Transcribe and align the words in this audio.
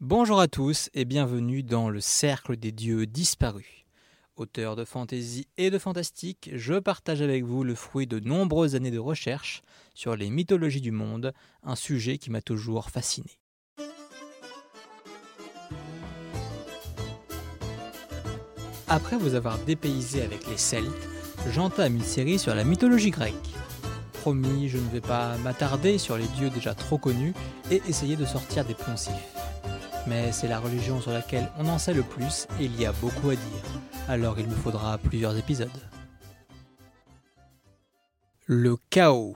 Bonjour 0.00 0.40
à 0.40 0.48
tous 0.48 0.90
et 0.92 1.04
bienvenue 1.04 1.62
dans 1.62 1.88
le 1.88 2.00
Cercle 2.00 2.56
des 2.56 2.72
Dieux 2.72 3.06
disparus. 3.06 3.86
Auteur 4.34 4.74
de 4.74 4.84
fantaisie 4.84 5.46
et 5.56 5.70
de 5.70 5.78
fantastique, 5.78 6.50
je 6.52 6.74
partage 6.74 7.22
avec 7.22 7.44
vous 7.44 7.62
le 7.62 7.76
fruit 7.76 8.08
de 8.08 8.18
nombreuses 8.18 8.74
années 8.74 8.90
de 8.90 8.98
recherche 8.98 9.62
sur 9.94 10.16
les 10.16 10.30
mythologies 10.30 10.80
du 10.80 10.90
monde, 10.90 11.32
un 11.62 11.76
sujet 11.76 12.18
qui 12.18 12.30
m'a 12.30 12.42
toujours 12.42 12.90
fasciné. 12.90 13.38
Après 18.88 19.16
vous 19.16 19.36
avoir 19.36 19.58
dépaysé 19.58 20.22
avec 20.22 20.44
les 20.48 20.58
Celtes, 20.58 21.08
j'entame 21.50 21.94
une 21.94 22.02
série 22.02 22.40
sur 22.40 22.54
la 22.56 22.64
mythologie 22.64 23.10
grecque. 23.10 23.34
Promis, 24.14 24.68
je 24.68 24.78
ne 24.78 24.88
vais 24.88 25.00
pas 25.00 25.38
m'attarder 25.38 25.98
sur 25.98 26.18
les 26.18 26.26
dieux 26.36 26.50
déjà 26.50 26.74
trop 26.74 26.98
connus 26.98 27.32
et 27.70 27.80
essayer 27.88 28.16
de 28.16 28.24
sortir 28.24 28.64
des 28.64 28.74
poncifs. 28.74 29.33
Mais 30.06 30.32
c'est 30.32 30.48
la 30.48 30.58
religion 30.58 31.00
sur 31.00 31.12
laquelle 31.12 31.50
on 31.58 31.66
en 31.66 31.78
sait 31.78 31.94
le 31.94 32.02
plus 32.02 32.46
et 32.60 32.66
il 32.66 32.78
y 32.78 32.84
a 32.84 32.92
beaucoup 32.92 33.30
à 33.30 33.36
dire, 33.36 33.64
alors 34.08 34.38
il 34.38 34.46
me 34.46 34.54
faudra 34.54 34.98
plusieurs 34.98 35.36
épisodes. 35.36 35.70
Le 38.46 38.76
chaos. 38.90 39.34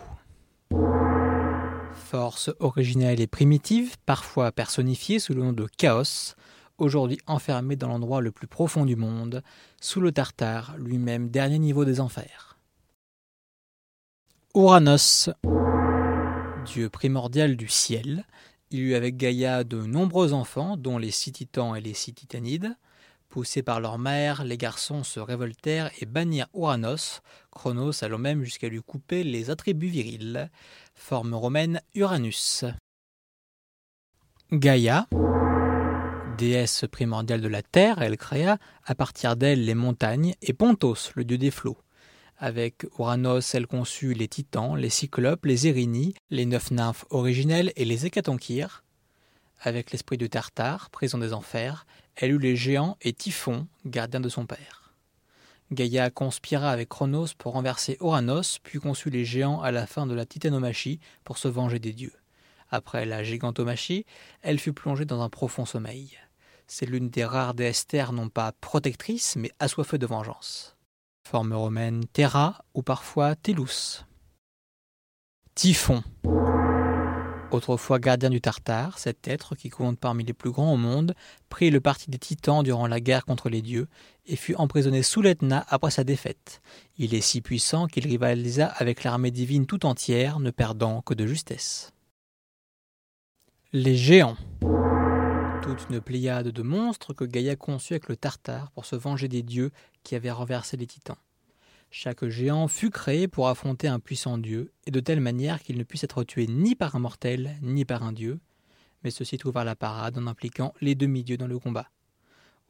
Force 1.95 2.51
originelle 2.60 3.20
et 3.20 3.27
primitive, 3.27 3.96
parfois 4.05 4.52
personnifiée 4.52 5.19
sous 5.19 5.33
le 5.33 5.43
nom 5.43 5.52
de 5.52 5.66
chaos, 5.79 6.34
aujourd'hui 6.77 7.19
enfermée 7.27 7.77
dans 7.77 7.88
l'endroit 7.88 8.21
le 8.21 8.32
plus 8.32 8.46
profond 8.46 8.85
du 8.85 8.96
monde, 8.96 9.43
sous 9.80 10.01
le 10.01 10.12
Tartare, 10.12 10.77
lui-même 10.79 11.30
dernier 11.30 11.59
niveau 11.59 11.87
des 11.87 12.01
enfers. 12.01 12.59
Ouranos, 14.55 15.30
dieu 16.66 16.91
primordial 16.91 17.57
du 17.57 17.69
ciel, 17.69 18.24
il 18.71 18.81
eut 18.81 18.95
avec 18.95 19.17
Gaïa 19.17 19.65
de 19.65 19.81
nombreux 19.81 20.33
enfants, 20.33 20.77
dont 20.77 20.99
les 20.99 21.11
six 21.11 21.33
titans 21.33 21.77
et 21.77 21.81
les 21.81 21.95
six 21.95 22.13
titanides. 22.13 22.77
Poussés 23.29 23.63
par 23.63 23.81
leur 23.81 23.99
mère, 23.99 24.45
les 24.45 24.57
garçons 24.57 25.05
se 25.05 25.21
révoltèrent 25.21 25.91
et 26.01 26.07
bannirent 26.07 26.49
Uranos, 26.55 27.21
Chronos 27.51 28.02
allant 28.02 28.19
même 28.19 28.43
jusqu'à 28.43 28.69
lui 28.69 28.80
couper 28.83 29.23
les 29.23 29.51
attributs 29.51 29.88
virils. 29.88 30.51
Forme 30.95 31.35
romaine 31.35 31.83
Uranus. 31.95 32.65
Gaïa, 34.51 35.07
déesse 36.38 36.87
primordiale 36.91 37.43
de 37.43 37.49
la 37.49 37.63
terre, 37.63 38.01
elle 38.01 38.16
créa 38.16 38.59
à 38.85 38.95
partir 38.95 39.37
d'elle 39.37 39.65
les 39.65 39.75
montagnes 39.75 40.35
et 40.41 40.55
Pontos, 40.55 41.13
le 41.15 41.25
dieu 41.25 41.37
des 41.37 41.51
flots. 41.51 41.77
Avec 42.41 42.87
Uranos, 43.01 43.53
elle 43.55 43.67
conçut 43.67 44.15
les 44.15 44.29
titans, 44.29 44.77
les 44.77 44.91
cyclopes, 44.91 45.45
les 45.45 45.67
érinies, 45.67 46.15
les 46.31 46.47
neuf 46.47 46.71
nymphes 46.71 47.05
originelles 47.11 47.73
et 47.75 47.85
les 47.85 48.07
hécatonchires. 48.07 48.85
Avec 49.61 49.91
l'esprit 49.91 50.19
de 50.19 50.29
Tartare, 50.29 50.89
prison 50.91 51.19
des 51.19 51.33
enfers, 51.33 51.85
elle 52.15 52.31
eut 52.31 52.39
les 52.39 52.55
géants 52.55 52.97
et 53.03 53.13
Typhon, 53.13 53.66
gardien 53.85 54.21
de 54.21 54.29
son 54.29 54.47
père. 54.47 54.95
Gaïa 55.73 56.11
conspira 56.11 56.71
avec 56.71 56.89
Chronos 56.89 57.35
pour 57.37 57.55
renverser 57.55 57.99
Uranos, 58.01 58.61
puis 58.63 58.79
conçut 58.79 59.11
les 59.11 59.25
géants 59.25 59.61
à 59.61 59.73
la 59.73 59.89
fin 59.89 60.07
de 60.07 60.15
la 60.15 60.25
titanomachie 60.25 61.01
pour 61.25 61.39
se 61.39 61.49
venger 61.49 61.81
des 61.81 61.93
dieux. 61.93 62.15
Après 62.71 63.05
la 63.05 63.25
gigantomachie, 63.25 64.06
elle 64.43 64.61
fut 64.61 64.72
plongée 64.72 65.06
dans 65.06 65.22
un 65.22 65.28
profond 65.28 65.65
sommeil. 65.65 66.16
C'est 66.69 66.87
l'une 66.87 67.11
des 67.11 67.25
rares 67.25 67.55
déesses 67.55 67.87
non 68.12 68.28
pas 68.28 68.53
protectrices, 68.61 69.34
mais 69.34 69.50
assoiffées 69.59 69.99
de 69.99 70.06
vengeance 70.06 70.78
forme 71.28 71.53
romaine 71.53 72.06
Terra 72.06 72.65
ou 72.72 72.81
parfois 72.81 73.37
Tellus. 73.37 74.06
Typhon. 75.54 76.03
Autrefois 77.50 77.98
gardien 77.98 78.31
du 78.31 78.41
Tartare, 78.41 78.98
cet 78.98 79.28
être, 79.28 79.54
qui 79.54 79.69
compte 79.69 79.98
parmi 79.98 80.25
les 80.25 80.32
plus 80.32 80.50
grands 80.50 80.72
au 80.72 80.78
monde, 80.78 81.15
prit 81.50 81.70
le 81.70 81.82
parti 81.82 82.10
des 82.10 82.19
titans 82.19 82.62
durant 82.62 82.87
la 82.87 83.00
guerre 83.00 83.26
contre 83.26 83.50
les 83.50 83.60
dieux 83.60 83.88
et 84.25 84.37
fut 84.37 84.54
emprisonné 84.54 85.03
sous 85.03 85.20
l'Etna 85.20 85.66
après 85.69 85.91
sa 85.91 86.03
défaite. 86.03 86.62
Il 86.97 87.12
est 87.12 87.20
si 87.20 87.42
puissant 87.42 87.88
qu'il 87.88 88.06
rivalisa 88.06 88.66
avec 88.66 89.04
l'armée 89.04 89.30
divine 89.30 89.66
tout 89.66 89.84
entière, 89.84 90.41
ne 90.41 90.50
perdant 90.50 91.03
que 91.03 91.12
de 91.12 91.26
justesse. 91.26 91.92
Les 93.74 93.97
géants 93.97 94.38
une 95.90 96.00
pléiade 96.00 96.48
de 96.48 96.62
monstres 96.62 97.12
que 97.12 97.24
Gaïa 97.24 97.54
conçut 97.54 97.92
avec 97.92 98.08
le 98.08 98.16
Tartare 98.16 98.70
pour 98.70 98.86
se 98.86 98.96
venger 98.96 99.28
des 99.28 99.42
dieux 99.42 99.70
qui 100.02 100.14
avaient 100.14 100.30
renversé 100.30 100.78
les 100.78 100.86
titans. 100.86 101.18
Chaque 101.90 102.26
géant 102.26 102.68
fut 102.68 102.90
créé 102.90 103.28
pour 103.28 103.48
affronter 103.48 103.86
un 103.86 104.00
puissant 104.00 104.38
dieu, 104.38 104.72
et 104.86 104.90
de 104.90 105.00
telle 105.00 105.20
manière 105.20 105.62
qu'il 105.62 105.76
ne 105.76 105.82
puisse 105.82 106.04
être 106.04 106.24
tué 106.24 106.46
ni 106.46 106.74
par 106.74 106.96
un 106.96 107.00
mortel, 107.00 107.58
ni 107.60 107.84
par 107.84 108.02
un 108.02 108.12
dieu, 108.12 108.40
mais 109.04 109.10
ceux-ci 109.10 109.38
la 109.44 109.76
parade 109.76 110.16
en 110.16 110.26
impliquant 110.26 110.72
les 110.80 110.94
demi-dieux 110.94 111.36
dans 111.36 111.46
le 111.46 111.58
combat. 111.58 111.90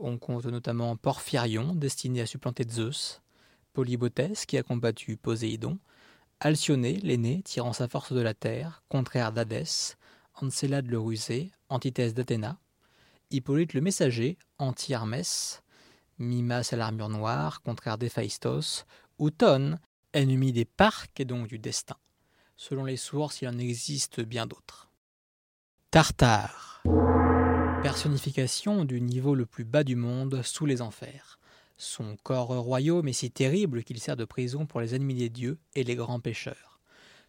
On 0.01 0.19
compte 0.19 0.47
notamment 0.47 0.97
Porphyrion, 0.97 1.75
destiné 1.75 2.23
à 2.23 2.27
supplanter 2.27 2.65
Zeus, 2.69 3.23
Polybotès, 3.75 4.45
qui 4.45 4.59
a 4.59 4.65
combattu 4.65 5.17
Poséidon, 5.17 5.79
Alcyone, 6.41 6.83
l'aîné, 6.83 7.43
tirant 7.45 7.73
sa 7.73 7.87
force 7.87 8.13
de 8.13 8.21
la 8.21 8.35
terre, 8.35 8.83
contraire 8.89 9.33
d'Hadès, 9.33 9.97
Encélade 10.41 10.87
le 10.87 10.99
rusé, 10.99 11.51
antithèse 11.69 12.15
d'Athéna, 12.15 12.59
Hippolyte 13.31 13.75
le 13.75 13.81
messager, 13.81 14.39
anti-Hermès, 14.59 15.63
Mimas 16.19 16.71
à 16.73 16.77
l'armure 16.77 17.09
noire, 17.09 17.63
contraire 17.63 17.99
d'Héphaïstos, 17.99 18.87
ou 19.19 19.31
Ton, 19.31 19.79
ennemi 20.13 20.53
des 20.53 20.65
parcs 20.65 21.21
et 21.21 21.25
donc 21.25 21.47
du 21.47 21.59
destin. 21.59 21.97
Selon 22.57 22.85
les 22.85 22.97
sources, 22.97 23.43
il 23.43 23.49
en 23.49 23.59
existe 23.59 24.21
bien 24.21 24.47
d'autres. 24.47 24.91
Tartare. 25.91 26.83
Personnification 27.83 28.85
du 28.85 29.01
niveau 29.01 29.35
le 29.35 29.47
plus 29.47 29.65
bas 29.65 29.85
du 29.85 29.95
monde, 29.95 30.43
sous 30.43 30.67
les 30.67 30.83
enfers. 30.83 31.39
Son 31.77 32.17
corps 32.25 32.49
royaume 32.49 33.07
est 33.07 33.13
si 33.13 33.31
terrible 33.31 33.85
qu'il 33.85 34.01
sert 34.01 34.17
de 34.17 34.25
prison 34.25 34.67
pour 34.67 34.81
les 34.81 34.97
ennemis 34.97 35.15
des 35.15 35.29
dieux 35.29 35.59
et 35.77 35.85
les 35.85 35.95
grands 35.95 36.19
pécheurs. 36.19 36.81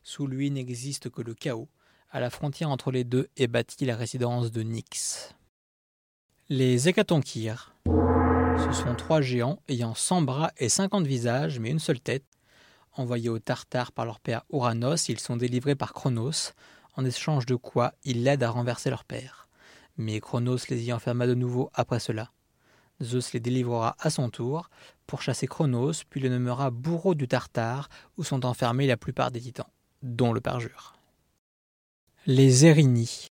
Sous 0.01 0.25
lui 0.25 0.49
n'existe 0.49 1.09
que 1.11 1.21
le 1.21 1.35
chaos. 1.35 1.69
À 2.09 2.19
la 2.19 2.31
frontière 2.31 2.71
entre 2.71 2.91
les 2.91 3.03
deux 3.03 3.29
est 3.37 3.47
bâtie 3.47 3.85
la 3.85 3.95
résidence 3.95 4.51
de 4.51 4.63
Nyx. 4.63 5.35
Les 6.51 6.89
Hécatonchires. 6.89 7.75
Ce 7.85 8.71
sont 8.71 8.95
trois 8.95 9.21
géants 9.21 9.59
ayant 9.67 9.93
100 9.93 10.23
bras 10.23 10.51
et 10.57 10.67
50 10.67 11.05
visages, 11.05 11.59
mais 11.59 11.69
une 11.69 11.77
seule 11.77 11.99
tête. 11.99 12.25
Envoyés 12.93 13.29
au 13.29 13.37
Tartare 13.37 13.91
par 13.91 14.05
leur 14.05 14.19
père 14.19 14.41
Ouranos, 14.49 15.09
ils 15.09 15.19
sont 15.19 15.37
délivrés 15.37 15.75
par 15.75 15.93
Chronos, 15.93 16.53
en 16.95 17.05
échange 17.05 17.45
de 17.45 17.53
quoi 17.53 17.93
ils 18.03 18.23
l'aident 18.23 18.41
à 18.41 18.49
renverser 18.49 18.89
leur 18.89 19.03
père. 19.03 19.47
Mais 19.97 20.19
Chronos 20.19 20.57
les 20.69 20.85
y 20.85 20.91
enferma 20.91 21.27
de 21.27 21.35
nouveau 21.35 21.69
après 21.75 21.99
cela. 21.99 22.31
Zeus 22.99 23.31
les 23.33 23.39
délivrera 23.39 23.95
à 23.99 24.09
son 24.09 24.31
tour 24.31 24.71
pour 25.05 25.21
chasser 25.21 25.45
Chronos, 25.45 26.01
puis 26.09 26.19
les 26.19 26.29
nommera 26.29 26.71
bourreau 26.71 27.13
du 27.13 27.27
Tartare, 27.27 27.89
où 28.17 28.23
sont 28.23 28.43
enfermés 28.43 28.87
la 28.87 28.97
plupart 28.97 29.29
des 29.29 29.41
titans, 29.41 29.69
dont 30.01 30.33
le 30.33 30.41
parjure. 30.41 30.95
Les 32.25 32.65
Érinies, 32.65 33.27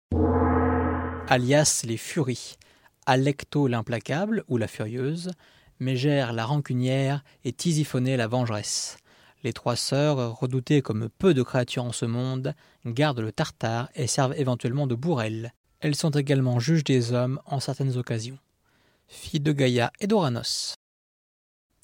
alias 1.30 1.84
les 1.86 1.98
Furies, 1.98 2.58
Alecto 3.06 3.68
l'implacable 3.68 4.44
ou 4.48 4.58
la 4.58 4.68
furieuse, 4.68 5.32
Mégère 5.80 6.32
la 6.32 6.46
rancunière 6.46 7.24
et 7.44 7.52
Tisiphonée 7.52 8.16
la 8.16 8.28
vengeresse. 8.28 8.98
Les 9.44 9.52
trois 9.52 9.76
sœurs, 9.76 10.40
redoutées 10.40 10.82
comme 10.82 11.10
peu 11.10 11.34
de 11.34 11.44
créatures 11.44 11.84
en 11.84 11.92
ce 11.92 12.06
monde, 12.06 12.56
gardent 12.86 13.20
le 13.20 13.32
tartare 13.32 13.90
et 13.94 14.08
servent 14.08 14.34
éventuellement 14.38 14.88
de 14.88 14.96
bourrelles. 14.96 15.54
Elles 15.82 15.96
sont 15.96 16.12
également 16.12 16.60
juges 16.60 16.84
des 16.86 17.12
hommes 17.12 17.40
en 17.46 17.60
certaines 17.60 17.98
occasions. 17.98 18.40
Filles 19.08 19.42
de 19.42 19.52
Gaïa 19.52 19.92
et 20.00 20.08
d'Oranos. 20.08 20.76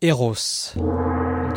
Eros, 0.01 0.73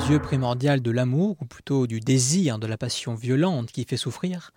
dieu 0.07 0.19
primordial 0.19 0.83
de 0.83 0.91
l'amour, 0.91 1.37
ou 1.41 1.47
plutôt 1.47 1.87
du 1.87 2.01
désir 2.01 2.59
de 2.59 2.67
la 2.67 2.77
passion 2.77 3.15
violente 3.15 3.71
qui 3.73 3.85
fait 3.85 3.97
souffrir, 3.97 4.51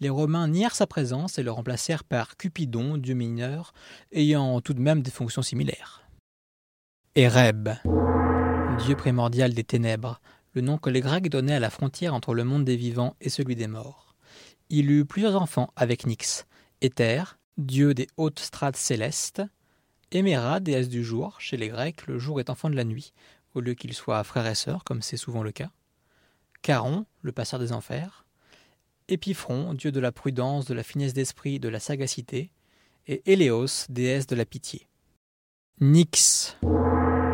les 0.00 0.08
Romains 0.08 0.48
nièrent 0.48 0.74
sa 0.74 0.86
présence 0.86 1.38
et 1.38 1.42
le 1.42 1.50
remplacèrent 1.50 2.04
par 2.04 2.36
Cupidon, 2.36 2.96
dieu 2.96 3.14
mineur, 3.14 3.72
ayant 4.12 4.60
tout 4.60 4.74
de 4.74 4.80
même 4.80 5.02
des 5.02 5.10
fonctions 5.10 5.42
similaires. 5.42 6.02
Ereb, 7.14 7.68
dieu 8.78 8.96
primordial 8.96 9.52
des 9.52 9.64
ténèbres, 9.64 10.20
le 10.54 10.62
nom 10.62 10.78
que 10.78 10.90
les 10.90 11.00
Grecs 11.00 11.28
donnaient 11.28 11.54
à 11.54 11.60
la 11.60 11.70
frontière 11.70 12.14
entre 12.14 12.34
le 12.34 12.44
monde 12.44 12.64
des 12.64 12.76
vivants 12.76 13.14
et 13.20 13.28
celui 13.28 13.56
des 13.56 13.68
morts. 13.68 14.16
Il 14.68 14.90
eut 14.90 15.04
plusieurs 15.04 15.40
enfants 15.40 15.72
avec 15.76 16.06
Nyx, 16.06 16.46
Éther, 16.80 17.38
dieu 17.58 17.94
des 17.94 18.06
hautes 18.16 18.40
strates 18.40 18.76
célestes, 18.76 19.42
Éméra, 20.12 20.58
déesse 20.58 20.88
du 20.88 21.04
jour, 21.04 21.40
chez 21.40 21.56
les 21.56 21.68
Grecs, 21.68 22.08
le 22.08 22.18
jour 22.18 22.40
est 22.40 22.50
enfant 22.50 22.68
de 22.68 22.74
la 22.74 22.82
nuit, 22.82 23.12
au 23.54 23.60
lieu 23.60 23.74
qu'il 23.74 23.92
soit 23.94 24.24
frère 24.24 24.46
et 24.46 24.56
sœur, 24.56 24.82
comme 24.82 25.02
c'est 25.02 25.16
souvent 25.16 25.44
le 25.44 25.52
cas. 25.52 25.70
Charon, 26.66 27.06
le 27.22 27.30
passeur 27.30 27.60
des 27.60 27.72
enfers, 27.72 28.24
Épiphron, 29.10 29.74
dieu 29.74 29.92
de 29.92 30.00
la 30.00 30.12
prudence, 30.12 30.64
de 30.66 30.74
la 30.74 30.82
finesse 30.82 31.12
d'esprit, 31.12 31.58
de 31.58 31.68
la 31.68 31.80
sagacité, 31.80 32.50
et 33.06 33.22
Héléos, 33.30 33.86
déesse 33.88 34.26
de 34.26 34.36
la 34.36 34.44
pitié. 34.44 34.86
Nyx, 35.80 36.56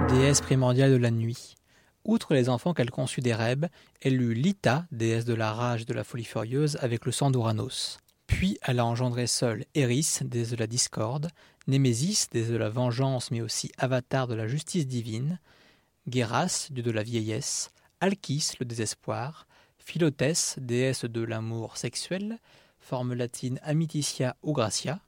déesse 0.08 0.40
primordiale 0.40 0.92
de 0.92 0.96
la 0.96 1.10
nuit. 1.10 1.54
Outre 2.04 2.34
les 2.34 2.48
enfants 2.48 2.72
qu'elle 2.72 2.90
conçut 2.90 3.20
d'Ereb, 3.20 3.66
elle 4.00 4.22
eut 4.22 4.32
Lita, 4.32 4.86
déesse 4.90 5.24
de 5.24 5.34
la 5.34 5.52
rage 5.52 5.82
et 5.82 5.84
de 5.86 5.94
la 5.94 6.04
folie 6.04 6.24
furieuse, 6.24 6.78
avec 6.80 7.04
le 7.04 7.12
sang 7.12 7.30
d'Ouranos. 7.30 7.98
Puis 8.26 8.58
elle 8.62 8.78
a 8.78 8.86
engendré 8.86 9.26
seule 9.26 9.64
Eris, 9.74 10.20
déesse 10.22 10.50
de 10.50 10.56
la 10.56 10.66
discorde, 10.66 11.28
Némésis, 11.66 12.28
déesse 12.30 12.48
de 12.48 12.56
la 12.56 12.70
vengeance 12.70 13.30
mais 13.30 13.40
aussi 13.40 13.72
avatar 13.76 14.28
de 14.28 14.34
la 14.34 14.46
justice 14.46 14.86
divine, 14.86 15.40
Géras, 16.08 16.68
dieu 16.70 16.84
de 16.84 16.90
la 16.92 17.02
vieillesse, 17.02 17.72
Alkis, 18.00 18.52
le 18.60 18.66
désespoir, 18.66 19.46
Philotès, 19.86 20.56
déesse 20.60 21.04
de 21.04 21.22
l'amour 21.22 21.76
sexuel, 21.76 22.40
forme 22.80 23.14
latine 23.14 23.60
Amititia 23.62 24.36
ou 24.42 24.52
Gracia, 24.52 24.98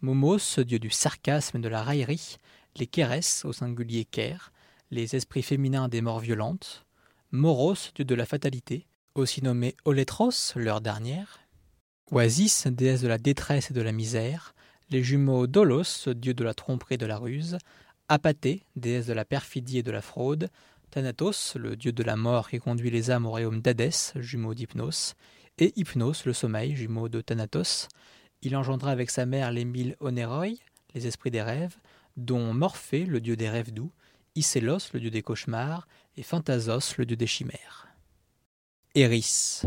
Momos, 0.00 0.60
dieu 0.64 0.78
du 0.78 0.90
sarcasme 0.90 1.56
et 1.56 1.60
de 1.60 1.68
la 1.68 1.82
raillerie, 1.82 2.36
les 2.76 2.86
Kérès, 2.86 3.44
au 3.44 3.52
singulier 3.52 4.04
Ker, 4.04 4.52
les 4.92 5.16
esprits 5.16 5.42
féminins 5.42 5.88
des 5.88 6.02
morts 6.02 6.20
violentes, 6.20 6.86
Moros, 7.32 7.90
dieu 7.96 8.04
de 8.04 8.14
la 8.14 8.26
fatalité, 8.26 8.86
aussi 9.16 9.42
nommé 9.42 9.74
Olétros, 9.84 10.54
l'heure 10.54 10.80
dernière, 10.80 11.40
Oasis, 12.12 12.68
déesse 12.68 13.02
de 13.02 13.08
la 13.08 13.18
détresse 13.18 13.72
et 13.72 13.74
de 13.74 13.82
la 13.82 13.90
misère, 13.90 14.54
les 14.88 15.02
jumeaux 15.02 15.48
Dolos, 15.48 16.14
dieu 16.14 16.32
de 16.32 16.44
la 16.44 16.54
tromperie 16.54 16.94
et 16.94 16.98
de 16.98 17.06
la 17.06 17.18
ruse, 17.18 17.58
Apathé, 18.08 18.62
déesse 18.76 19.06
de 19.06 19.14
la 19.14 19.24
perfidie 19.24 19.78
et 19.78 19.82
de 19.82 19.90
la 19.90 20.00
fraude, 20.00 20.48
Thanatos, 20.90 21.56
le 21.56 21.76
dieu 21.76 21.92
de 21.92 22.02
la 22.02 22.16
mort 22.16 22.48
qui 22.48 22.58
conduit 22.58 22.90
les 22.90 23.10
âmes 23.10 23.26
au 23.26 23.30
royaume 23.30 23.60
d'Hadès, 23.60 24.12
jumeau 24.16 24.54
d'Hypnos, 24.54 25.14
et 25.58 25.72
Hypnos, 25.76 26.24
le 26.24 26.32
sommeil, 26.32 26.74
jumeau 26.74 27.08
de 27.08 27.20
Thanatos. 27.20 27.88
Il 28.42 28.56
engendra 28.56 28.90
avec 28.90 29.10
sa 29.10 29.26
mère 29.26 29.50
les 29.52 29.64
mille 29.64 29.96
Onéroi, 30.00 30.58
les 30.94 31.06
esprits 31.06 31.30
des 31.30 31.42
rêves, 31.42 31.76
dont 32.16 32.52
Morphée, 32.52 33.04
le 33.04 33.20
dieu 33.20 33.36
des 33.36 33.48
rêves 33.48 33.72
doux, 33.72 33.90
Isélos, 34.34 34.90
le 34.92 35.00
dieu 35.00 35.10
des 35.10 35.22
cauchemars, 35.22 35.86
et 36.16 36.22
Phantasos, 36.22 36.96
le 36.98 37.06
dieu 37.06 37.16
des 37.16 37.26
chimères. 37.26 37.88
Eris, 38.94 39.62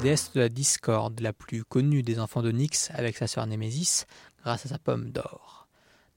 déesse 0.00 0.32
de 0.32 0.40
la 0.40 0.48
discorde, 0.48 1.20
la 1.20 1.32
plus 1.32 1.64
connue 1.64 2.02
des 2.02 2.18
enfants 2.18 2.42
de 2.42 2.52
Nyx 2.52 2.90
avec 2.94 3.16
sa 3.16 3.26
sœur 3.26 3.46
Némésis, 3.46 4.06
grâce 4.42 4.66
à 4.66 4.68
sa 4.68 4.78
pomme 4.78 5.10
d'or. 5.10 5.68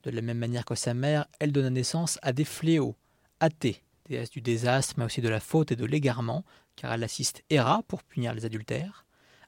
De 0.02 0.10
la 0.10 0.22
même 0.22 0.38
manière 0.38 0.64
que 0.64 0.74
sa 0.74 0.94
mère, 0.94 1.26
elle 1.40 1.52
donna 1.52 1.70
naissance 1.70 2.18
à 2.22 2.32
des 2.32 2.44
fléaux, 2.44 2.96
Athée, 3.38 3.82
déesse 4.08 4.30
du 4.30 4.40
désastre, 4.40 4.94
mais 4.96 5.04
aussi 5.04 5.20
de 5.20 5.28
la 5.28 5.40
faute 5.40 5.72
et 5.72 5.76
de 5.76 5.84
l'égarement, 5.84 6.44
car 6.76 6.92
elle 6.92 7.04
assiste 7.04 7.42
Héra 7.50 7.82
pour 7.88 8.02
punir 8.02 8.34
les 8.34 8.44
adultères, 8.44 9.04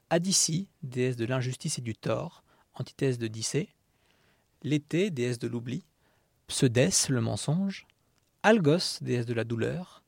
Adici, 0.09 0.67
déesse 0.81 1.17
de 1.17 1.25
l'injustice 1.25 1.77
et 1.77 1.81
du 1.81 1.93
tort, 1.93 2.43
antithèse 2.73 3.19
de 3.19 3.27
Dicée, 3.27 3.69
L'été, 4.63 5.11
déesse 5.11 5.39
de 5.39 5.47
l'oubli, 5.47 5.85
Pseudès, 6.47 7.09
le 7.09 7.21
mensonge, 7.21 7.85
Algos, 8.41 8.99
déesse 9.01 9.27
de 9.27 9.33
la 9.33 9.43
douleur, 9.43 10.03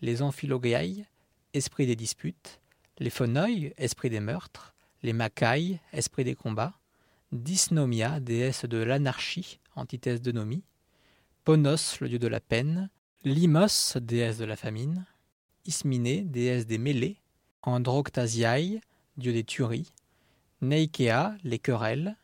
les 0.00 0.22
Amphilogéailles, 0.22 1.06
esprit 1.52 1.86
des 1.86 1.96
disputes, 1.96 2.60
les 2.98 3.10
Phonoi, 3.10 3.72
esprit 3.76 4.08
des 4.08 4.20
meurtres, 4.20 4.74
les 5.02 5.12
Macailles, 5.12 5.80
esprit 5.92 6.24
des 6.24 6.34
combats, 6.34 6.78
Dysnomia, 7.32 8.20
déesse 8.20 8.64
de 8.64 8.78
l'anarchie, 8.78 9.58
antithèse 9.74 10.22
de 10.22 10.32
Nomie, 10.32 10.64
Ponos, 11.44 12.00
le 12.00 12.08
dieu 12.08 12.18
de 12.18 12.28
la 12.28 12.40
peine, 12.40 12.90
Limos, 13.24 13.98
déesse 14.00 14.38
de 14.38 14.46
la 14.46 14.56
famine, 14.56 15.04
Isminé, 15.66 16.22
déesse 16.22 16.66
des 16.66 16.78
mêlées, 16.78 17.18
Androctasiae, 17.62 18.80
dieu 19.18 19.32
des 19.34 19.44
tueries, 19.44 19.92
Neikea, 20.62 21.34
les 21.44 21.58
querelles, 21.58 22.16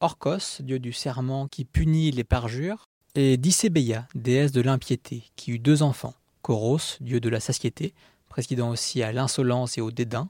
Orcos, 0.00 0.60
dieu 0.60 0.80
du 0.80 0.92
serment 0.92 1.46
qui 1.46 1.64
punit 1.64 2.10
les 2.10 2.24
parjures, 2.24 2.88
et 3.14 3.36
Dicébeia, 3.36 4.08
déesse 4.16 4.50
de 4.50 4.62
l'impiété, 4.62 5.22
qui 5.36 5.52
eut 5.52 5.60
deux 5.60 5.84
enfants, 5.84 6.14
Coros, 6.42 6.96
dieu 7.00 7.20
de 7.20 7.28
la 7.28 7.38
satiété, 7.38 7.94
président 8.28 8.70
aussi 8.70 9.00
à 9.04 9.12
l'insolence 9.12 9.78
et 9.78 9.80
au 9.80 9.92
dédain, 9.92 10.28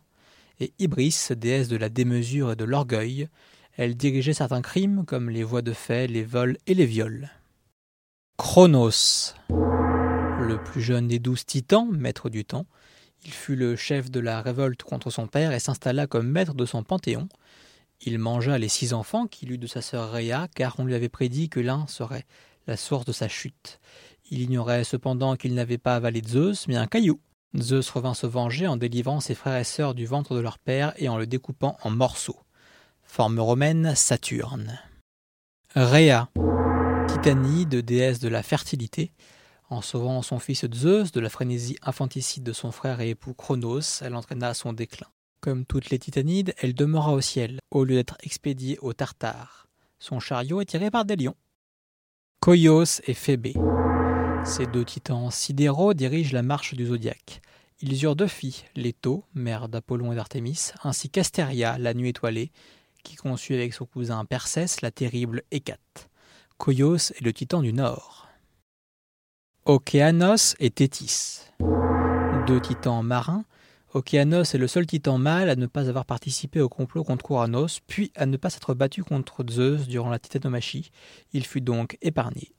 et 0.61 0.75
Ibris, 0.79 1.29
déesse 1.31 1.69
de 1.69 1.77
la 1.79 1.89
démesure 1.89 2.53
et 2.53 2.57
de 2.57 2.65
l'orgueil, 2.65 3.29
elle 3.79 3.97
dirigeait 3.97 4.35
certains 4.35 4.61
crimes 4.61 5.07
comme 5.07 5.31
les 5.31 5.43
voies 5.43 5.63
de 5.63 5.73
fait, 5.73 6.07
les 6.07 6.23
vols 6.25 6.59
et 6.67 6.75
les 6.75 6.85
viols. 6.85 7.31
Chronos, 8.37 9.35
le 10.43 10.63
plus 10.63 10.83
jeune 10.83 11.09
des 11.09 11.19
douze 11.19 11.47
titans, 11.47 11.89
maître 11.91 12.29
du 12.29 12.45
temps, 12.45 12.67
il 13.25 13.33
fut 13.33 13.57
le 13.57 13.77
chef 13.77 14.11
de 14.11 14.21
la 14.21 14.43
révolte 14.43 14.83
contre 14.83 15.11
son 15.11 15.27
père 15.27 15.53
et 15.53 15.61
s'installa 15.61 16.07
comme 16.07 16.29
maître 16.29 16.55
de 16.55 16.67
son 16.67 16.83
panthéon. 16.83 17.29
Il 18.01 18.19
mangea 18.19 18.59
les 18.59 18.69
six 18.69 18.93
enfants 18.93 19.27
qu'il 19.27 19.53
eut 19.53 19.59
de 19.59 19.67
sa 19.67 19.81
sœur 19.81 20.11
Rhea, 20.11 20.49
car 20.55 20.75
on 20.79 20.85
lui 20.85 20.95
avait 20.95 21.09
prédit 21.09 21.49
que 21.49 21.61
l'un 21.61 21.87
serait 21.87 22.27
la 22.67 22.77
source 22.77 23.05
de 23.05 23.13
sa 23.13 23.29
chute. 23.29 23.79
Il 24.31 24.41
ignorait 24.41 24.85
cependant 24.85 25.37
qu'il 25.37 25.55
n'avait 25.55 25.79
pas 25.79 25.95
avalé 25.95 26.23
Zeus, 26.27 26.67
mais 26.67 26.77
un 26.77 26.87
caillou. 26.87 27.21
Zeus 27.57 27.91
revint 27.91 28.15
se 28.15 28.27
venger 28.27 28.67
en 28.67 28.77
délivrant 28.77 29.21
ses 29.21 29.35
frères 29.35 29.59
et 29.59 29.65
sœurs 29.65 29.95
du 29.95 30.07
ventre 30.07 30.35
de 30.35 30.41
leur 30.41 30.59
père 30.59 30.93
et 30.97 31.09
en 31.09 31.19
le 31.19 31.27
découpant 31.27 31.77
en 31.83 31.91
morceaux. 31.91 32.41
Forme 33.05 33.39
romaine 33.39 33.95
Saturne. 33.95 34.81
Rhea, 35.77 36.29
titanide, 37.07 37.77
déesse 37.77 38.21
de 38.21 38.29
la 38.29 38.43
fertilité, 38.43 39.13
en 39.73 39.81
sauvant 39.81 40.21
son 40.21 40.39
fils 40.39 40.67
Zeus 40.73 41.13
de 41.13 41.21
la 41.21 41.31
frénésie 41.31 41.79
infanticide 41.83 42.43
de 42.43 42.53
son 42.53 42.73
frère 42.73 43.01
et 43.01 43.11
époux 43.11 43.33
Chronos, 43.33 44.03
elle 44.03 44.15
entraîna 44.15 44.53
son 44.53 44.73
déclin. 44.73 45.09
Comme 45.41 45.65
toutes 45.65 45.89
les 45.89 45.99
titanides, 45.99 46.55
elle 46.59 46.75
demeura 46.75 47.13
au 47.15 47.21
ciel, 47.21 47.59
au 47.71 47.85
lieu 47.85 47.97
d'être 47.97 48.19
expédiée 48.23 48.79
au 48.81 48.93
Tartare. 48.93 49.67
Son 49.99 50.21
chariot 50.21 50.61
est 50.61 50.67
tiré 50.67 50.91
par 50.91 51.05
des 51.05 51.17
lions. 51.17 51.37
Koios 52.41 53.01
et 53.07 53.15
Phébé. 53.15 53.55
Ces 54.45 54.67
deux 54.67 54.85
titans 54.85 55.31
sidéraux 55.31 55.95
dirigent 55.95 56.35
la 56.35 56.43
marche 56.43 56.75
du 56.75 56.87
zodiaque. 56.87 57.41
Ils 57.81 58.05
eurent 58.05 58.17
deux 58.17 58.29
filles, 58.29 58.65
Leto, 58.77 59.25
mère 59.35 59.69
d'Apollon 59.69 60.13
et 60.13 60.17
d'Artémis, 60.17 60.73
ainsi 60.85 61.09
qu'Astéria, 61.09 61.79
la 61.79 61.95
nuit 61.95 62.11
étoilée, 62.11 62.53
qui 63.03 63.17
conçut 63.17 63.55
avec 63.55 63.73
son 63.73 63.87
cousin 63.87 64.25
Persès 64.25 64.67
la 64.83 64.91
terrible 64.91 65.43
Hécate. 65.51 66.11
Koios 66.59 67.13
est 67.13 67.23
le 67.23 67.33
titan 67.33 67.63
du 67.63 67.73
Nord. 67.73 68.29
Océanos 69.65 70.57
et 70.59 70.71
Thétis. 70.71 71.43
Deux 72.49 72.61
titans 72.61 73.05
marins, 73.05 73.45
Océanos 73.95 74.43
est 74.43 74.59
le 74.59 74.67
seul 74.67 74.87
titan 74.89 75.19
mâle 75.19 75.49
à 75.49 75.55
ne 75.55 75.67
pas 75.67 75.89
avoir 75.89 76.05
participé 76.05 76.61
au 76.61 76.69
complot 76.69 77.05
contre 77.05 77.31
Ouranos, 77.31 77.79
puis 77.87 78.11
à 78.17 78.27
ne 78.27 78.37
pas 78.37 78.51
s'être 78.51 78.75
battu 78.75 79.05
contre 79.05 79.45
Zeus 79.49 79.87
durant 79.87 80.11
la 80.11 80.19
titanomachie. 80.19 80.91
Il 81.33 81.47
fut 81.47 81.61
donc 81.61 81.97
épargné. 82.03 82.57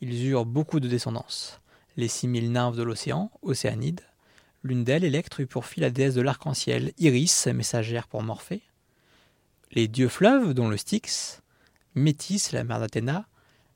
Ils 0.00 0.28
eurent 0.28 0.46
beaucoup 0.46 0.78
de 0.78 0.86
descendance. 0.86 1.60
Les 1.96 2.06
six 2.06 2.28
mille 2.28 2.52
nymphes 2.52 2.76
de 2.76 2.84
l'océan, 2.84 3.32
Océanides. 3.42 4.02
L'une 4.62 4.84
d'elles, 4.84 5.02
Électre, 5.02 5.40
eut 5.40 5.48
pour 5.48 5.66
fille 5.66 5.82
la 5.82 5.90
déesse 5.90 6.14
de 6.14 6.22
l'arc-en-ciel, 6.22 6.92
Iris, 6.98 7.48
messagère 7.48 8.06
pour 8.06 8.22
Morphée. 8.22 8.62
Les 9.72 9.88
dieux 9.88 10.08
fleuves, 10.08 10.54
dont 10.54 10.68
le 10.68 10.76
Styx. 10.76 11.42
Métis, 11.96 12.52
la 12.52 12.62
mère 12.62 12.78
d'Athéna 12.78 13.26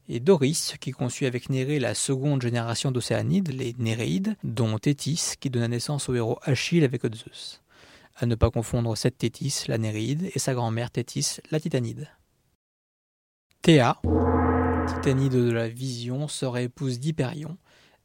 et 0.09 0.21
Doris, 0.21 0.75
qui 0.81 0.91
conçut 0.91 1.27
avec 1.27 1.49
Nérée 1.49 1.79
la 1.79 1.95
seconde 1.95 2.43
génération 2.43 2.91
d'Océanides, 2.91 3.53
les 3.53 3.75
Néréides, 3.79 4.37
dont 4.43 4.79
Thétis, 4.79 5.35
qui 5.39 5.51
donna 5.51 5.69
naissance 5.69 6.09
au 6.09 6.15
héros 6.15 6.39
Achille 6.43 6.85
avec 6.85 7.03
Zeus. 7.15 7.63
À 8.17 8.27
ne 8.27 8.35
pas 8.35 8.51
confondre 8.51 8.97
cette 8.97 9.19
Thétis, 9.19 9.65
la 9.69 9.79
Néréide, 9.79 10.31
et 10.35 10.39
sa 10.39 10.55
grand-mère 10.55 10.91
Thétis, 10.91 11.39
la 11.51 11.61
Titanide. 11.61 12.09
Théa, 13.63 14.01
Titanide 14.87 15.33
de 15.33 15.53
la 15.53 15.69
vision, 15.69 16.29
serait 16.29 16.65
épouse 16.65 16.99
d'Hyperion. 16.99 17.57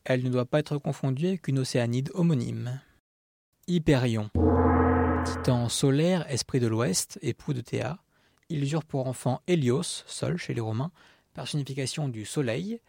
Elle 0.06 0.24
ne 0.24 0.30
doit 0.30 0.46
pas 0.46 0.60
être 0.60 0.78
confondue 0.78 1.28
avec 1.28 1.48
une 1.48 1.60
Océanide 1.60 2.12
homonyme. 2.14 2.80
Hyperion, 3.68 4.30
titan 5.26 5.68
solaire, 5.68 6.26
esprit 6.32 6.62
de 6.62 6.68
l'Ouest, 6.68 7.20
époux 7.22 7.54
de 7.54 7.60
Théa. 7.60 7.98
Ils 8.50 8.72
eurent 8.72 8.86
pour 8.86 9.08
enfant 9.08 9.42
Hélios, 9.48 10.06
Sol 10.08 10.38
chez 10.38 10.54
les 10.54 10.62
Romains, 10.62 10.92
personnification 11.38 12.10
du 12.10 12.26
soleil, 12.26 12.82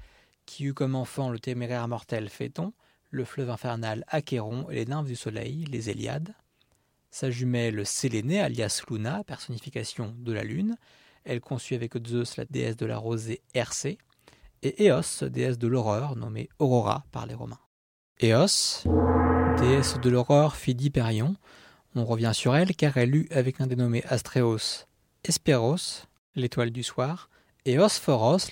qui 0.46 0.64
eut 0.64 0.72
comme 0.72 0.94
enfant 0.94 1.28
le 1.28 1.38
téméraire 1.38 1.86
mortel 1.86 2.30
Phéton, 2.30 2.72
le 3.10 3.26
fleuve 3.26 3.50
infernal 3.50 4.04
Achéron 4.08 4.70
et 4.70 4.76
les 4.76 4.86
nymphes 4.86 5.08
du 5.08 5.16
soleil, 5.16 5.66
les 5.66 5.90
Héliades. 5.90 6.34
Sa 7.10 7.30
jumelle 7.30 7.84
Sélénée, 7.84 8.40
alias 8.40 8.84
Luna, 8.88 9.22
personnification 9.24 10.14
de 10.18 10.32
la 10.32 10.44
lune, 10.44 10.78
elle 11.24 11.42
conçut 11.42 11.74
avec 11.74 11.92
Zeus 12.06 12.38
la 12.38 12.46
déesse 12.46 12.78
de 12.78 12.86
la 12.86 12.96
rosée 12.96 13.42
Hercé, 13.52 13.98
et 14.62 14.86
Éos, 14.86 15.28
déesse 15.28 15.58
de 15.58 15.68
l'aurore, 15.68 16.16
nommée 16.16 16.48
Aurora 16.58 17.04
par 17.12 17.26
les 17.26 17.34
Romains. 17.34 17.60
Éos, 18.18 18.82
déesse 19.58 20.00
de 20.00 20.08
l'aurore, 20.08 20.56
fille 20.56 20.74
d'Hyperion, 20.74 21.36
on 21.94 22.06
revient 22.06 22.32
sur 22.32 22.56
elle 22.56 22.74
car 22.74 22.96
elle 22.96 23.14
eut 23.14 23.28
avec 23.30 23.60
un 23.60 23.66
dénommé 23.66 24.02
Astréos 24.06 24.86
Espéros, 25.22 26.06
l'étoile 26.34 26.70
du 26.70 26.82
soir, 26.82 27.28
et 27.68 27.76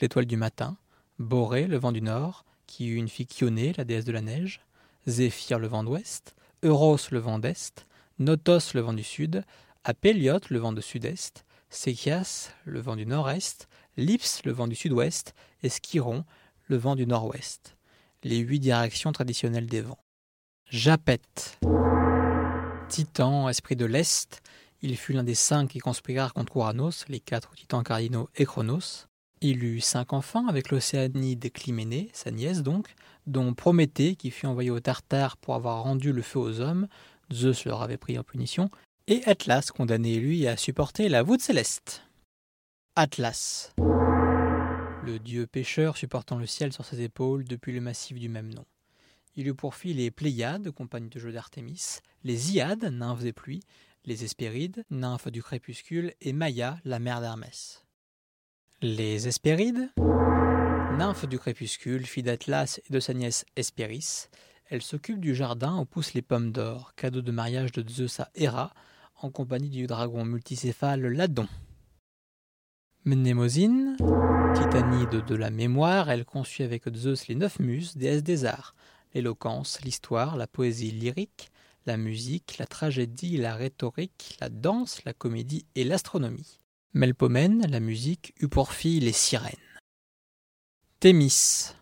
l'étoile 0.02 0.26
du 0.26 0.36
matin, 0.36 0.76
Boré, 1.18 1.66
le 1.66 1.78
vent 1.78 1.90
du 1.90 2.02
nord, 2.02 2.44
qui 2.66 2.88
eut 2.88 2.96
une 2.96 3.08
fille 3.08 3.26
Chionée, 3.26 3.72
la 3.78 3.84
déesse 3.84 4.04
de 4.04 4.12
la 4.12 4.20
neige, 4.20 4.60
Zéphyr, 5.08 5.58
le 5.58 5.68
vent 5.68 5.84
d'ouest, 5.84 6.34
Euros, 6.62 6.98
le 7.10 7.18
vent 7.18 7.38
d'est, 7.38 7.86
Notos, 8.18 8.74
le 8.74 8.82
vent 8.82 8.92
du 8.92 9.02
sud, 9.02 9.42
Apéliot, 9.84 10.40
le 10.50 10.58
vent 10.58 10.74
de 10.74 10.82
sud-est, 10.82 11.46
Séchias, 11.70 12.50
le 12.66 12.78
vent 12.80 12.94
du 12.94 13.06
nord-est, 13.06 13.68
Lips, 13.96 14.42
le 14.44 14.52
vent 14.52 14.66
du 14.68 14.74
sud-ouest, 14.74 15.32
et 15.62 15.70
Skiron, 15.70 16.26
le 16.66 16.76
vent 16.76 16.94
du 16.94 17.06
nord-ouest. 17.06 17.78
Les 18.22 18.38
huit 18.38 18.60
directions 18.60 19.12
traditionnelles 19.12 19.66
des 19.66 19.80
vents. 19.80 20.04
Japet. 20.68 21.20
Titan, 22.90 23.48
esprit 23.48 23.76
de 23.76 23.86
l'Est, 23.86 24.42
Il 24.88 24.96
fut 24.96 25.14
l'un 25.14 25.24
des 25.24 25.34
cinq 25.34 25.70
qui 25.70 25.80
conspirèrent 25.80 26.32
contre 26.32 26.58
Ouranos, 26.58 27.06
les 27.08 27.18
quatre 27.18 27.56
titans 27.56 27.82
cardinaux 27.82 28.30
et 28.36 28.44
Chronos. 28.44 29.08
Il 29.40 29.64
eut 29.64 29.80
cinq 29.80 30.12
enfants 30.12 30.46
avec 30.46 30.70
l'Océanide 30.70 31.50
Clyménée, 31.52 32.08
sa 32.12 32.30
nièce 32.30 32.62
donc, 32.62 32.94
dont 33.26 33.52
Prométhée 33.52 34.14
qui 34.14 34.30
fut 34.30 34.46
envoyé 34.46 34.70
au 34.70 34.78
Tartare 34.78 35.38
pour 35.38 35.56
avoir 35.56 35.82
rendu 35.82 36.12
le 36.12 36.22
feu 36.22 36.38
aux 36.38 36.60
hommes, 36.60 36.86
Zeus 37.32 37.64
leur 37.64 37.82
avait 37.82 37.96
pris 37.96 38.16
en 38.16 38.22
punition, 38.22 38.70
et 39.08 39.24
Atlas 39.24 39.72
condamné 39.72 40.20
lui 40.20 40.46
à 40.46 40.56
supporter 40.56 41.08
la 41.08 41.24
voûte 41.24 41.40
céleste. 41.40 42.04
Atlas. 42.94 43.74
Le 45.02 45.18
dieu 45.18 45.48
pêcheur 45.48 45.96
supportant 45.96 46.38
le 46.38 46.46
ciel 46.46 46.72
sur 46.72 46.84
ses 46.84 47.00
épaules 47.00 47.42
depuis 47.42 47.72
le 47.72 47.80
massif 47.80 48.20
du 48.20 48.28
même 48.28 48.54
nom. 48.54 48.64
Il 49.34 49.48
eut 49.48 49.54
pour 49.54 49.74
filles 49.74 49.94
les 49.94 50.12
Pléiades, 50.12 50.70
compagnie 50.70 51.10
de 51.10 51.18
jeu 51.18 51.32
d'Artémis, 51.32 51.98
les 52.22 52.54
Iades, 52.54 52.84
nymphes 52.84 53.24
des 53.24 53.32
pluies, 53.32 53.64
les 54.06 54.22
Hespérides, 54.22 54.84
nymphes 54.90 55.32
du 55.32 55.42
crépuscule, 55.42 56.14
et 56.20 56.32
Maïa, 56.32 56.78
la 56.84 57.00
mère 57.00 57.20
d'Hermès. 57.20 57.84
Les 58.80 59.26
Hespérides, 59.26 59.90
nymphes 60.96 61.26
du 61.26 61.40
crépuscule, 61.40 62.06
fille 62.06 62.22
d'Atlas 62.22 62.80
et 62.88 62.92
de 62.92 63.00
sa 63.00 63.14
nièce 63.14 63.44
Hespéris, 63.56 64.28
elles 64.70 64.82
s'occupent 64.82 65.20
du 65.20 65.34
jardin 65.34 65.78
où 65.78 65.84
poussent 65.84 66.14
les 66.14 66.22
pommes 66.22 66.52
d'or, 66.52 66.94
cadeau 66.94 67.20
de 67.20 67.32
mariage 67.32 67.72
de 67.72 67.88
Zeus 67.88 68.20
à 68.20 68.30
Héra, 68.36 68.72
en 69.20 69.30
compagnie 69.30 69.70
du 69.70 69.88
dragon 69.88 70.24
multicéphale 70.24 71.08
Ladon. 71.08 71.48
Mnémosine, 73.04 73.96
titanide 74.54 75.24
de 75.24 75.34
la 75.34 75.50
mémoire, 75.50 76.10
elle 76.10 76.24
conçut 76.24 76.62
avec 76.62 76.88
Zeus 76.94 77.26
les 77.26 77.34
neuf 77.34 77.58
muses, 77.58 77.96
déesses 77.96 78.22
des 78.22 78.44
arts, 78.44 78.76
l'éloquence, 79.14 79.80
l'histoire, 79.82 80.36
la 80.36 80.46
poésie 80.46 80.92
lyrique, 80.92 81.50
la 81.86 81.96
musique, 81.96 82.58
la 82.58 82.66
tragédie, 82.66 83.36
la 83.36 83.54
rhétorique, 83.54 84.36
la 84.40 84.48
danse, 84.48 85.04
la 85.04 85.12
comédie 85.12 85.66
et 85.74 85.84
l'astronomie. 85.84 86.58
Melpomène, 86.92 87.66
la 87.70 87.80
musique, 87.80 88.34
eut 88.40 88.48
pour 88.48 88.72
fille 88.72 89.00
les 89.00 89.12
sirènes. 89.12 89.54
Thémis, 90.98 91.72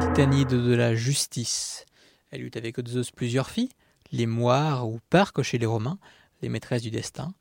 titanide 0.00 0.48
de 0.48 0.74
la 0.74 0.94
justice. 0.94 1.84
Elle 2.30 2.42
eut 2.42 2.50
avec 2.54 2.86
Zeus 2.86 3.10
plusieurs 3.10 3.50
filles, 3.50 3.70
les 4.12 4.26
moires 4.26 4.88
ou 4.88 5.00
parques 5.10 5.42
chez 5.42 5.58
les 5.58 5.66
Romains, 5.66 5.98
les 6.42 6.48
maîtresses 6.48 6.82
du 6.82 6.90
destin. 6.90 7.34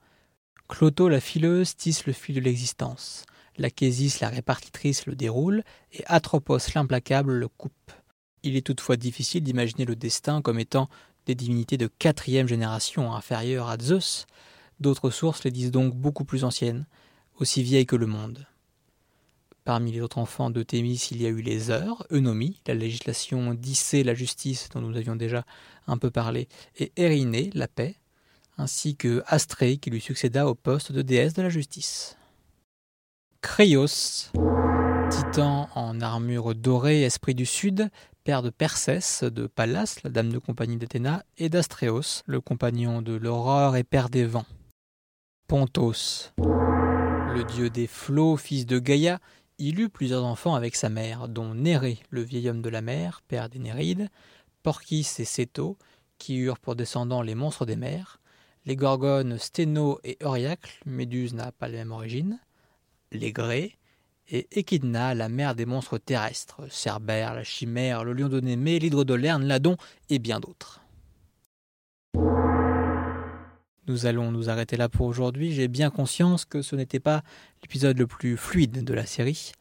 Cloto 0.67 1.09
la 1.09 1.19
fileuse 1.19 1.75
tisse 1.75 2.05
le 2.05 2.13
fil 2.13 2.35
de 2.35 2.39
l'existence. 2.39 3.25
L'Achésis 3.57 4.19
la 4.21 4.29
répartitrice 4.29 5.05
le 5.05 5.15
déroule, 5.15 5.63
et 5.91 6.03
Atropos 6.07 6.57
l'implacable 6.73 7.33
le 7.33 7.47
coupe. 7.47 7.91
Il 8.41 8.55
est 8.55 8.65
toutefois 8.65 8.97
difficile 8.97 9.43
d'imaginer 9.43 9.85
le 9.85 9.95
destin 9.95 10.41
comme 10.41 10.59
étant 10.59 10.89
des 11.25 11.35
divinités 11.35 11.77
de 11.77 11.87
quatrième 11.87 12.47
génération 12.47 13.13
inférieures 13.13 13.69
à 13.69 13.77
Zeus. 13.77 14.25
D'autres 14.79 15.09
sources 15.09 15.43
les 15.43 15.51
disent 15.51 15.71
donc 15.71 15.95
beaucoup 15.95 16.25
plus 16.25 16.43
anciennes, 16.43 16.85
aussi 17.39 17.63
vieilles 17.63 17.85
que 17.85 17.95
le 17.95 18.07
monde. 18.07 18.45
Parmi 19.65 19.93
les 19.93 20.01
autres 20.01 20.17
enfants 20.17 20.49
de 20.49 20.61
Thémis, 20.61 21.07
il 21.11 21.21
y 21.21 21.25
a 21.25 21.29
eu 21.29 21.41
les 21.41 21.69
heures, 21.69 22.05
Eunomie, 22.11 22.59
la 22.67 22.73
législation 22.73 23.53
d'Issée, 23.53 24.03
la 24.03 24.13
justice, 24.13 24.67
dont 24.73 24.81
nous 24.81 24.97
avions 24.97 25.15
déjà 25.15 25.45
un 25.87 25.97
peu 25.97 26.11
parlé, 26.11 26.49
et 26.77 26.91
Ériné, 26.97 27.49
la 27.53 27.69
paix, 27.69 27.95
ainsi 28.57 28.97
que 28.97 29.23
Astrée, 29.25 29.77
qui 29.77 29.89
lui 29.89 30.01
succéda 30.01 30.47
au 30.47 30.55
poste 30.55 30.91
de 30.91 31.01
déesse 31.01 31.33
de 31.33 31.41
la 31.41 31.49
justice. 31.49 32.17
Créos, 33.41 34.29
titan 35.09 35.69
en 35.75 36.01
armure 36.01 36.55
dorée, 36.55 37.03
esprit 37.03 37.35
du 37.35 37.45
sud, 37.45 37.89
père 38.23 38.41
de 38.41 38.49
Persès, 38.49 39.29
de 39.29 39.47
Pallas, 39.47 39.99
la 40.03 40.09
dame 40.09 40.31
de 40.31 40.37
compagnie 40.37 40.77
d'Athéna, 40.77 41.23
et 41.37 41.49
d'Astréos, 41.49 42.23
le 42.25 42.39
compagnon 42.39 43.01
de 43.01 43.13
l'aurore 43.13 43.75
et 43.75 43.83
père 43.83 44.09
des 44.09 44.25
vents. 44.25 44.45
Pontos, 45.47 46.31
le 46.37 47.43
dieu 47.43 47.69
des 47.69 47.87
flots, 47.87 48.37
fils 48.37 48.65
de 48.65 48.79
Gaïa, 48.79 49.19
il 49.57 49.79
eut 49.79 49.89
plusieurs 49.89 50.23
enfants 50.23 50.55
avec 50.55 50.75
sa 50.75 50.89
mère, 50.89 51.27
dont 51.27 51.53
Néré, 51.53 51.99
le 52.09 52.21
vieil 52.21 52.49
homme 52.49 52.61
de 52.61 52.69
la 52.69 52.81
mer, 52.81 53.21
père 53.27 53.49
des 53.49 53.59
Nérides, 53.59 54.09
Porkis 54.63 55.07
et 55.19 55.25
Céto, 55.25 55.77
qui 56.17 56.37
eurent 56.37 56.59
pour 56.59 56.75
descendants 56.75 57.21
les 57.21 57.35
monstres 57.35 57.65
des 57.65 57.75
mers, 57.75 58.21
les 58.65 58.77
gorgones 58.77 59.37
Sténo 59.37 59.99
et 60.05 60.17
Euriacle, 60.23 60.79
Méduse 60.85 61.33
n'a 61.33 61.51
pas 61.51 61.67
la 61.67 61.79
même 61.79 61.91
origine, 61.91 62.39
les 63.11 63.33
Grés, 63.33 63.77
et 64.29 64.47
Echidna, 64.51 65.13
la 65.13 65.29
mère 65.29 65.55
des 65.55 65.65
monstres 65.65 65.97
terrestres, 65.97 66.61
Cerbère, 66.69 67.33
la 67.33 67.43
chimère, 67.43 68.03
le 68.03 68.13
lion 68.13 68.29
de 68.29 68.39
Némée, 68.39 68.79
l'hydre 68.79 69.03
de 69.03 69.13
Lerne, 69.13 69.45
l'Adon 69.45 69.77
et 70.09 70.19
bien 70.19 70.39
d'autres. 70.39 70.81
Nous 73.87 74.05
allons 74.05 74.31
nous 74.31 74.49
arrêter 74.49 74.77
là 74.77 74.87
pour 74.87 75.07
aujourd'hui. 75.07 75.51
J'ai 75.51 75.67
bien 75.67 75.89
conscience 75.89 76.45
que 76.45 76.61
ce 76.61 76.75
n'était 76.75 77.01
pas 77.01 77.21
l'épisode 77.61 77.97
le 77.97 78.07
plus 78.07 78.37
fluide 78.37 78.83
de 78.83 78.93
la 78.93 79.05
série. 79.05 79.51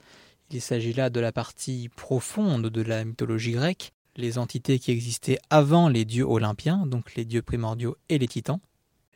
Il 0.51 0.61
s'agit 0.61 0.93
là 0.93 1.11
de 1.11 1.19
la 1.19 1.33
partie 1.33 1.89
profonde 1.97 2.69
de 2.69 2.83
la 2.83 3.05
mythologie 3.05 3.53
grecque, 3.53 3.93
les 4.17 4.39
entités 4.39 4.79
qui 4.79 4.93
existaient 4.93 5.39
avant 5.51 5.89
les 5.89 6.05
dieux 6.05 6.27
olympiens, 6.27 6.87
donc 6.87 7.15
les 7.15 7.25
dieux 7.25 7.43
primordiaux 7.43 7.97
et 8.09 8.19
les 8.19 8.29
titans. 8.29 8.61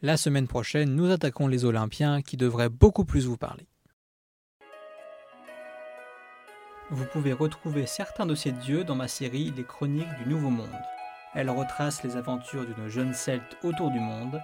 La 0.03 0.17
semaine 0.17 0.49
prochaine, 0.49 0.95
nous 0.95 1.11
attaquons 1.11 1.47
les 1.47 1.65
Olympiens 1.65 2.21
qui 2.21 2.37
devraient 2.37 2.69
beaucoup 2.69 3.05
plus 3.05 3.27
vous 3.27 3.37
parler. 3.37 3.67
Vous 6.91 7.05
pouvez 7.07 7.33
retrouver 7.33 7.85
certains 7.85 8.27
de 8.27 8.37
ces 8.37 8.53
dieux 8.53 8.85
dans 8.85 8.95
ma 8.95 9.09
série 9.09 9.53
Les 9.57 9.65
Chroniques 9.65 10.17
du 10.23 10.29
Nouveau 10.29 10.51
Monde. 10.51 10.71
Elle 11.35 11.51
retrace 11.51 12.05
les 12.05 12.17
aventures 12.17 12.65
d'une 12.65 12.89
jeune 12.89 13.13
celte 13.13 13.57
autour 13.65 13.91
du 13.91 13.99
monde, 13.99 14.41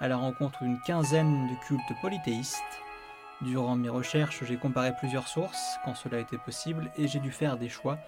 à 0.00 0.08
la 0.08 0.16
rencontre 0.16 0.62
d'une 0.62 0.80
quinzaine 0.80 1.48
de 1.48 1.66
cultes 1.66 2.00
polythéistes. 2.00 2.62
Durant 3.42 3.76
mes 3.76 3.90
recherches, 3.90 4.42
j'ai 4.42 4.56
comparé 4.56 4.92
plusieurs 4.98 5.28
sources 5.28 5.76
quand 5.84 5.94
cela 5.94 6.18
était 6.18 6.38
possible 6.38 6.90
et 6.96 7.08
j'ai 7.08 7.20
dû 7.20 7.30
faire 7.30 7.58
des 7.58 7.68
choix, 7.68 7.98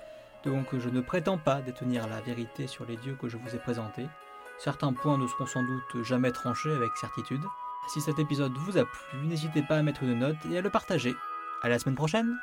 donc 0.44 0.64
je 0.78 0.88
ne 0.88 1.02
prétends 1.02 1.38
pas 1.38 1.60
détenir 1.60 2.08
la 2.08 2.22
vérité 2.22 2.66
sur 2.66 2.86
les 2.86 2.96
dieux 2.96 3.18
que 3.20 3.28
je 3.28 3.36
vous 3.36 3.54
ai 3.54 3.58
présentés. 3.58 4.08
Certains 4.56 4.94
points 4.94 5.18
ne 5.18 5.26
seront 5.26 5.46
sans 5.46 5.62
doute 5.62 6.04
jamais 6.04 6.32
tranchés 6.32 6.72
avec 6.72 6.96
certitude. 6.96 7.42
Si 7.88 8.00
cet 8.00 8.18
épisode 8.18 8.56
vous 8.56 8.78
a 8.78 8.86
plu, 8.86 9.26
n'hésitez 9.26 9.62
pas 9.62 9.76
à 9.76 9.82
mettre 9.82 10.04
une 10.04 10.20
note 10.20 10.38
et 10.50 10.56
à 10.56 10.62
le 10.62 10.70
partager. 10.70 11.14
À 11.62 11.68
la 11.68 11.78
semaine 11.78 11.96
prochaine 11.96 12.34